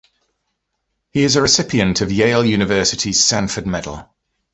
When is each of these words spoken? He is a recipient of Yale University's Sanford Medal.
He 1.11 1.21
is 1.21 1.35
a 1.35 1.43
recipient 1.43 2.01
of 2.01 2.11
Yale 2.11 2.43
University's 2.43 3.23
Sanford 3.23 3.67
Medal. 3.67 4.09